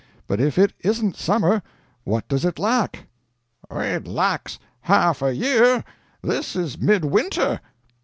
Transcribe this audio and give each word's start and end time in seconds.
But 0.25 0.39
if 0.41 0.57
it 0.57 0.73
isn't 0.79 1.15
summer, 1.15 1.61
what 2.05 2.27
does 2.27 2.43
it 2.43 2.57
lack?" 2.57 3.05
"It 3.69 4.07
lacks 4.07 4.57
half 4.79 5.21
a 5.21 5.35
year. 5.35 5.83
This 6.23 6.55
is 6.55 6.79
mid 6.79 7.05
winter." 7.05 7.61